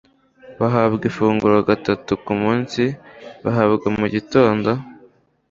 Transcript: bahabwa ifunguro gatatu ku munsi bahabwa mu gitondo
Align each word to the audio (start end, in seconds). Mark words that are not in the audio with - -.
bahabwa 0.59 1.03
ifunguro 1.09 1.55
gatatu 1.69 2.11
ku 2.23 2.33
munsi 2.41 2.81
bahabwa 3.45 3.87
mu 3.97 4.05
gitondo 4.15 4.69